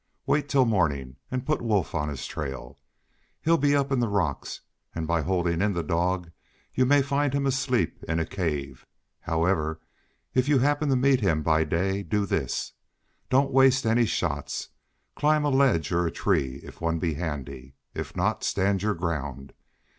Wait 0.25 0.49
till 0.49 0.65
morning, 0.65 1.17
and 1.29 1.45
put 1.45 1.61
Wolf 1.61 1.93
on 1.93 2.09
his 2.09 2.25
trail. 2.25 2.79
He'll 3.39 3.59
be 3.59 3.75
up 3.75 3.91
in 3.91 3.99
the 3.99 4.07
rocks, 4.07 4.61
and 4.95 5.05
by 5.05 5.21
holding 5.21 5.61
in 5.61 5.73
the 5.73 5.83
dog 5.83 6.31
you 6.73 6.87
may 6.87 7.03
find 7.03 7.33
him 7.35 7.45
asleep 7.45 8.03
in 8.07 8.17
a 8.19 8.25
cave. 8.25 8.87
However, 9.19 9.79
if 10.33 10.49
you 10.49 10.57
happen 10.57 10.89
to 10.89 10.95
meet 10.95 11.19
him 11.21 11.43
by 11.43 11.65
day 11.65 12.01
do 12.01 12.25
this. 12.25 12.73
Don't 13.29 13.51
waste 13.51 13.85
any 13.85 14.07
shots. 14.07 14.69
Climb 15.15 15.45
a 15.45 15.49
ledge 15.49 15.91
or 15.91 16.09
tree 16.09 16.61
if 16.63 16.81
one 16.81 16.97
be 16.97 17.13
handy. 17.13 17.75
If 17.93 18.15
not, 18.15 18.43
stand 18.43 18.81
your 18.81 18.95
ground. 18.95 19.53